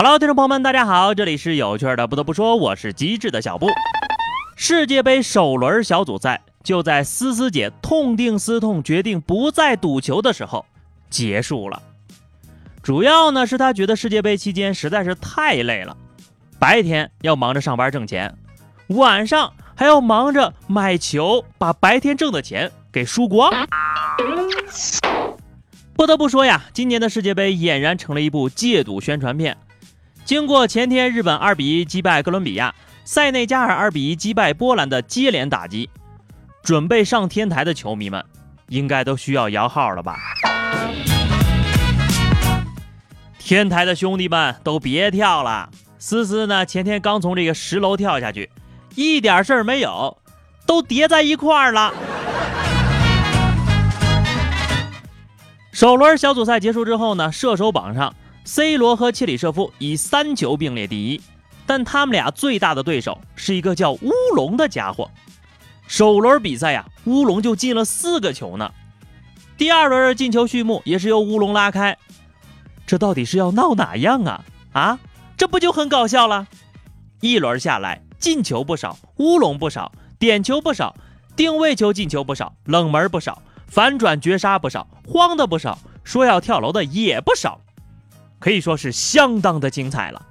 [0.00, 2.06] 好了听众朋友们，大家好，这里是有趣的。
[2.06, 3.66] 不得不说，我是机智的小布。
[4.56, 10.64] 世界杯首轮小组赛就在思思姐痛定思痛，决定不再赌球的时候
[11.10, 11.82] 结束了。
[12.82, 15.94] 主要呢是她觉得世界杯期间实在是太累了，
[16.58, 18.34] 白天要忙着上班挣钱，
[18.86, 23.52] 晚上还要忙着买球，把白天挣的钱给输光。
[25.92, 29.58] 不得不说呀，今年的世界杯俨然成了一部戒赌宣传片。
[30.24, 32.74] 经过前天日本二比一击败哥伦比亚，
[33.04, 35.90] 塞内加尔二比一击败波兰的接连打击，
[36.62, 38.24] 准备上天台的球迷们
[38.68, 40.16] 应该都需要摇号了吧？
[43.38, 48.48] 天台的兄弟们都别跳了，思思呢前天刚从这个十楼跳下去，
[48.94, 50.16] 一点事儿没有，
[50.64, 51.92] 都叠在一块儿了。
[55.72, 58.14] 首轮小组赛结束之后呢，射手榜上。
[58.44, 61.20] C 罗和切里舍夫以三球并列第一，
[61.66, 65.10] 但他们俩最大的对手是一个叫乌龙的家伙。
[65.86, 68.72] 首轮比赛呀，乌龙就进了四个球呢。
[69.56, 71.98] 第二轮进球序幕也是由乌龙拉开，
[72.86, 74.44] 这到底是要闹哪样啊？
[74.72, 74.98] 啊，
[75.36, 76.46] 这不就很搞笑了？
[77.20, 80.96] 一轮下来，进球不少，乌龙不少，点球不少，
[81.36, 87.60] 定位球进球不少，冷门不少，反转绝杀不少，慌的不少，说要跳楼的也不少。
[88.40, 90.26] 可以说是相当的精彩了，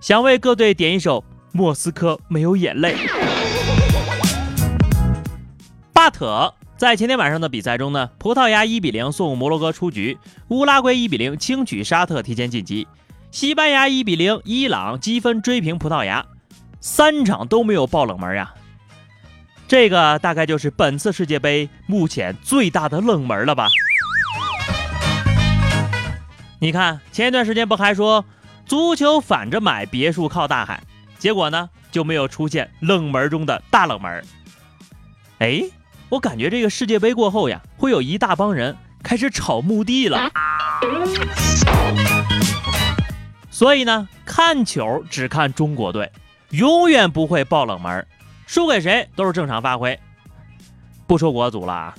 [0.00, 1.20] 想为各队点一首
[1.52, 2.96] 《莫斯科没有眼泪》。
[5.92, 10.16] 巴特在前天晚上的比赛中呢，葡萄牙一比零送摩洛哥出局，
[10.48, 12.88] 乌拉圭一比零轻取沙特提前晋级，
[13.30, 16.24] 西班牙一比零伊朗积分追平葡萄牙，
[16.80, 18.54] 三场都没有爆冷门呀。
[19.68, 23.68] 这个大概就是本次世界杯目前最大的冷门了吧。
[26.58, 28.24] 你看，前一段时间不还说
[28.64, 30.82] 足球反着买，别墅靠大海，
[31.18, 34.24] 结果呢就没有出现冷门中的大冷门。
[35.38, 35.62] 哎，
[36.08, 40.30] 我感觉这个世界杯过后呀，会有一大帮人开始炒墓地了。
[43.50, 46.10] 所以呢，看球只看中国队，
[46.50, 48.06] 永远不会爆冷门，
[48.46, 49.98] 输给谁都是正常发挥。
[51.06, 51.94] 不说国足了啊。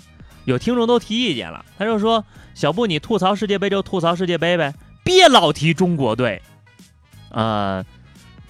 [0.47, 2.24] 有听众都提意见了，他就说
[2.56, 6.41] ：“小布，你吐槽世界杯就吐槽世界杯呗，别老提中国队。
[7.31, 7.85] 呃，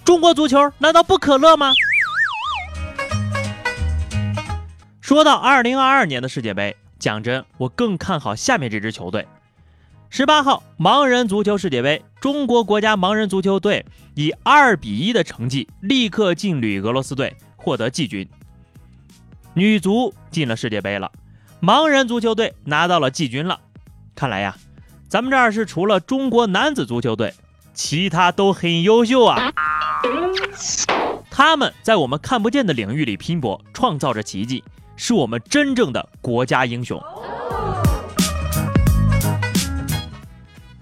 [0.06, 1.74] 中国足球难道不可乐吗？”
[5.02, 9.28] 说到二零二二年的世界杯，讲真，我更看好下面这支球队。
[10.12, 13.84] 十八号盲人足球世界杯，中国国家盲人足球队
[14.14, 18.29] 以二比一的成绩立刻劲旅俄罗斯队，获得季军。
[19.56, 21.12] 女足进了世界杯了。
[21.59, 23.59] 盲人足球队拿到了季军了，
[24.13, 24.56] 看来呀，
[25.09, 27.34] 咱们这儿是除了中国男子足球队，
[27.73, 29.51] 其他都很优秀啊。
[31.31, 34.63] 他们在我们看不见的领域里拼搏，创造着奇迹，
[34.96, 37.01] 是我们真正的国家英雄。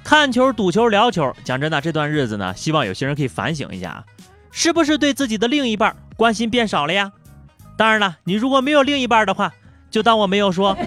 [0.03, 4.03] 看球、赌球、聊球，讲真的，这段日子呢，希望有些人可以反省一下，
[4.51, 7.13] 是不是对自己的另一半关心变少了呀？
[7.77, 9.53] 当然了，你如果没有另一半的话。
[9.95, 10.77] 就当我没有说。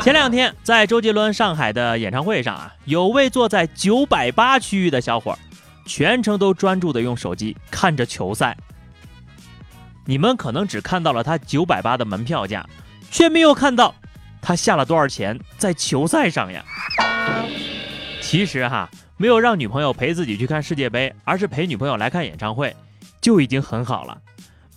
[0.00, 5.36] 前两天在周杰伦上海的演唱会上啊，有位坐在九百八区域的小伙，
[5.84, 8.56] 全程都专注的用手机看着球赛。
[10.04, 12.64] 你们可能只看到了他九百八的门票价，
[13.10, 13.92] 却没有看到
[14.40, 16.64] 他下了多少钱在球赛上呀。
[18.20, 22.76] 其实哈，没有让女朋友陪自己去看世界杯，而是陪女朋友来看演唱会，
[23.20, 24.16] 就已经很好了，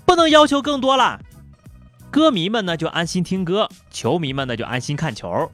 [0.03, 1.19] 不能要求更多了。
[2.15, 5.51] 歌迷们呢就安心听歌，球迷们呢就安心看球。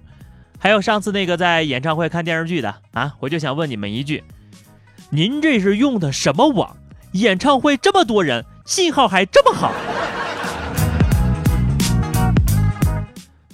[0.60, 4.24] 还有上次那个在演唱会看电视剧的啊，我就想问你们一句：
[5.10, 6.78] 您这是用的什么网？
[7.14, 9.74] 演唱会这么多人，信号还这么好？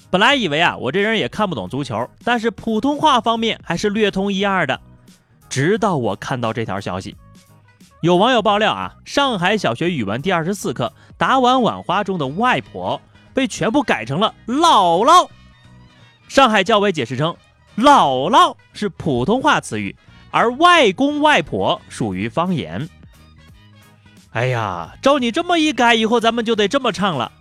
[0.10, 4.82] 本来以为啊，我这人也看不懂足球，但是普通话方面还是略通一二的。
[5.48, 7.16] 直到我看到这条消息。
[8.02, 13.02] 有网友爆料啊，上海小学语文第二十四课“打碗碗花”中的“外婆”
[13.34, 15.28] 被全部改成了“姥姥”。
[16.30, 17.36] 上海教委解释称
[17.76, 19.96] ，“姥姥”是普通话词语，
[20.30, 22.88] 而“外公外婆”属于方言。
[24.32, 27.32] 哎呀，照你这么一改，以后咱们就得这么唱了：“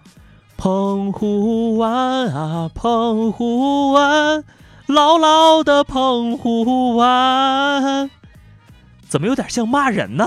[0.56, 4.42] 澎湖湾啊，澎湖湾，
[4.88, 8.10] 姥姥的澎湖湾。”
[9.08, 10.24] 怎么有点像骂人呢？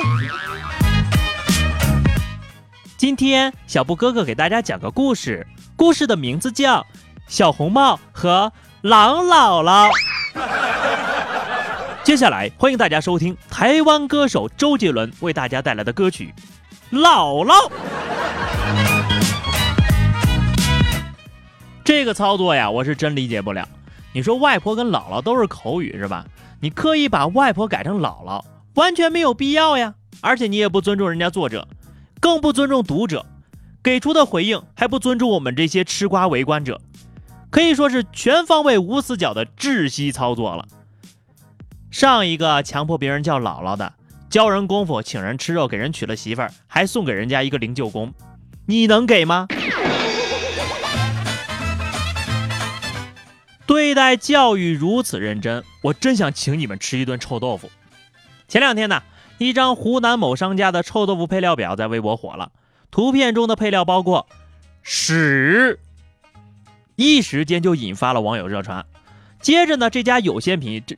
[2.95, 5.45] 今天小布哥哥给大家讲个故事，
[5.75, 6.79] 故事的名字叫
[7.27, 9.89] 《小红帽和狼姥姥》。
[12.03, 16.33] 接下来欢迎大家收听台湾歌手周杰伦为大家带来的歌曲
[16.97, 17.69] 《姥姥》。
[21.83, 23.67] 这个操作呀，我是真理解不了。
[24.13, 26.25] 你说外婆跟姥姥都是口语是吧？
[26.61, 28.41] 你刻意把外婆改成姥姥，
[28.75, 29.95] 完全没有必要呀。
[30.21, 31.67] 而且你也不尊重人家作者，
[32.19, 33.25] 更不尊重读者，
[33.81, 36.81] 给出的回应还不尊重我们这些吃瓜围观者，
[37.49, 40.67] 可以说是全方位无死角的窒息操作了。
[41.89, 43.93] 上一个强迫别人叫姥姥的，
[44.29, 48.13] 教人功夫，请人吃肉，给人娶了媳妇儿，还送给人家一个灵鹫宫，
[48.65, 49.47] 你能给吗？
[53.65, 57.71] 对待教育如此认真，我真想请你们吃一顿臭豆腐。
[58.49, 59.03] 前两天呢，
[59.37, 62.51] 一张湖南某商家的臭豆腐配料表在微博火了，
[62.89, 64.27] 图片中的配料包括
[64.81, 65.79] 屎，
[66.95, 68.83] 一时间就引发了网友热传。
[69.39, 70.97] 接着呢，这家有限品这，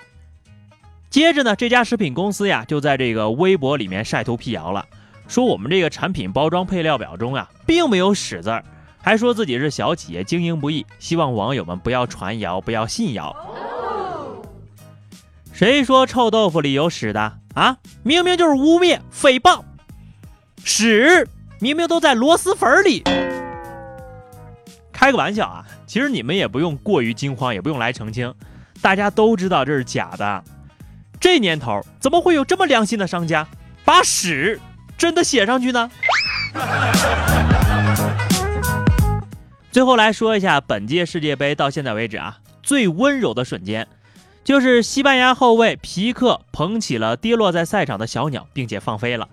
[1.09, 4.85] 接着呢，这家食品公司呀，就在这个微博里面晒图辟谣了，
[5.27, 8.63] 说我们这个产品包装配料表中啊，并没有屎字儿。
[9.03, 13.35] 还说自己是小企业，经营不易，希望网友们不要传谣，不要信谣。
[15.53, 17.77] 谁说臭豆腐里有屎的啊？
[18.03, 19.63] 明明就是污蔑、诽谤，
[20.63, 21.27] 屎
[21.59, 23.03] 明明都在螺蛳粉里。
[24.91, 28.33] 开个玩笑啊，其实你们也不用过于惊慌，也不用来澄清，
[28.81, 30.43] 大家都知道这是假的。
[31.19, 33.47] 这年头怎么会有这么良心的商家，
[33.85, 34.59] 把屎
[34.97, 35.91] 真的写上去呢？
[39.71, 43.87] 最后来说一下本届世界杯到现在为止啊最温柔的瞬间，
[44.43, 49.29] 就是西班牙后卫皮克捧起了跌落在赛场的小鸟，并且放飞了。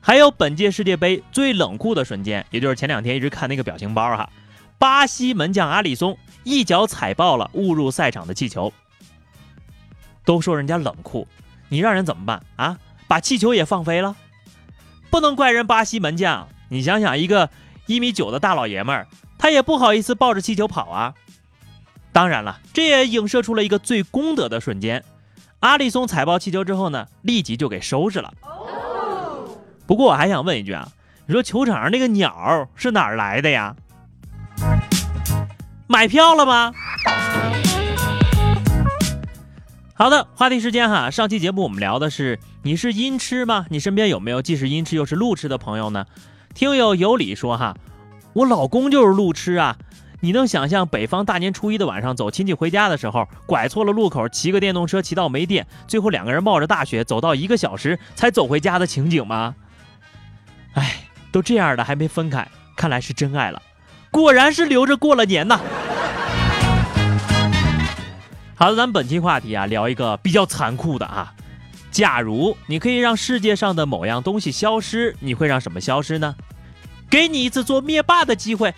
[0.00, 4.30] 还有本届世界杯最冷酷的瞬间，也就是前两天一直看那个表情包哈，
[4.78, 8.72] 巴西门将阿里松一脚踩爆了误入赛场的气球。
[10.24, 11.26] 都说人家冷酷，
[11.68, 12.78] 你让人怎么办啊？
[13.08, 14.16] 把气球也放飞了？
[15.08, 17.48] 不能怪人巴西门将，你想想一个
[17.86, 19.06] 一米九的大老爷们儿。
[19.38, 21.14] 他也不好意思抱着气球跑啊！
[22.16, 25.04] 当然了，这也影射出了一个最功德的瞬间。
[25.60, 28.32] 阿里松踩爆气球之后呢，立即就给收拾了。
[29.86, 30.88] 不过我还想问一句啊，
[31.26, 33.76] 你说球场上那个鸟是哪儿来的呀？
[35.88, 36.72] 买票了吗？
[39.92, 41.10] 好的，话题时间哈。
[41.10, 43.66] 上期节目我们聊的是你是音痴吗？
[43.68, 46.06] 你身边有没有既是音痴又是路痴的朋友呢？
[46.54, 47.76] 听友有理说哈。
[48.32, 49.76] 我老公就是路痴啊！
[50.20, 59.54] 你能想象北方大年初一的晚上走亲戚回家的时候，拐错了路口，骑个电动车骑到没电，最后两个人冒着大雪走到一个小时才走回家的情景吗？
[60.72, 63.60] 哎，都这样的还没分开，看来是真爱了，
[64.10, 65.60] 果然是留着过了年呐！
[68.54, 71.34] 好的，咱们本期话题啊，聊一个比较残酷的啊，
[71.90, 76.34] 假如你可以让世界上的某样东西消失，你会让什么消失呢？
[77.10, 78.74] 给你一次做灭霸的机会，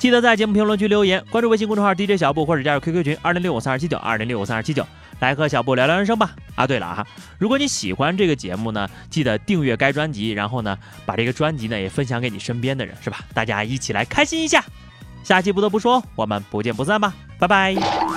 [0.00, 4.82] 记得在节目评论区留言，关注微信公众号 DJ 小布或者加入 QQ 群二零六五三二七九二零六五三二七九，
[5.18, 6.30] 来和小布聊聊人生吧。
[6.54, 7.06] 啊，对了啊，
[7.38, 13.18] 如果你喜欢这个节目呢，记得订阅该专辑，然后呢，把这个专辑呢也分享给你身边的人，是吧？
[13.34, 14.64] 大家一起来开心一下。
[15.22, 18.09] 下期不得不说，我们不见不散吧，拜拜。